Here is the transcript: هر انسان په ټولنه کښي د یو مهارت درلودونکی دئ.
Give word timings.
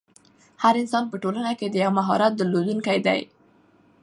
هر 0.63 0.73
انسان 0.81 1.03
په 1.11 1.15
ټولنه 1.23 1.51
کښي 1.59 1.67
د 1.71 1.75
یو 1.85 1.91
مهارت 1.99 2.31
درلودونکی 2.35 2.97
دئ. 3.05 3.21